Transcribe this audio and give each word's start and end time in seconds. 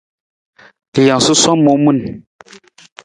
Rijang 0.93 1.23
susowang 1.25 1.61
muu 1.63 1.77
min. 1.83 1.97